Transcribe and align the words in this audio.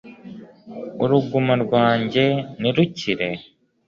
uruguma 1.03 1.53
rwanjye 1.63 2.25
ntirukire 2.59 3.29